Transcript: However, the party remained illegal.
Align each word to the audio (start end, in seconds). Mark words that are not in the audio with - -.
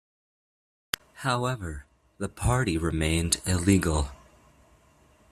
However, 1.17 1.85
the 2.17 2.27
party 2.27 2.75
remained 2.75 3.39
illegal. 3.45 4.09